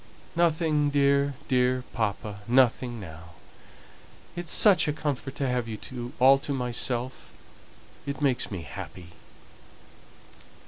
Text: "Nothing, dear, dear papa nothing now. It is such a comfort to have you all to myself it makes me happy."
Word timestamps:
"Nothing, 0.35 0.89
dear, 0.89 1.35
dear 1.47 1.83
papa 1.93 2.39
nothing 2.47 2.99
now. 2.99 3.35
It 4.35 4.45
is 4.45 4.49
such 4.49 4.87
a 4.87 4.93
comfort 4.93 5.35
to 5.35 5.47
have 5.47 5.67
you 5.67 6.13
all 6.17 6.39
to 6.39 6.51
myself 6.55 7.29
it 8.07 8.19
makes 8.19 8.49
me 8.49 8.63
happy." 8.63 9.09